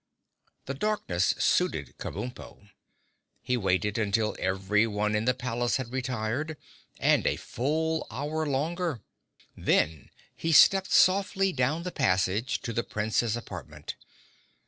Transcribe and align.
The 0.65 0.73
darkness 0.73 1.35
suited 1.37 1.93
Kabumpo. 1.99 2.69
He 3.43 3.55
waited 3.55 3.99
until 3.99 4.35
everyone 4.39 5.13
in 5.13 5.25
the 5.25 5.35
palace 5.35 5.75
had 5.77 5.93
retired, 5.93 6.57
and 6.99 7.27
a 7.27 7.35
full 7.35 8.07
hour 8.09 8.47
longer. 8.47 9.01
Then 9.55 10.09
he 10.35 10.53
stepped 10.53 10.91
softly 10.91 11.53
down 11.53 11.83
the 11.83 11.91
passage 11.91 12.61
to 12.63 12.73
the 12.73 12.83
Prince's 12.83 13.37
apartment. 13.37 13.95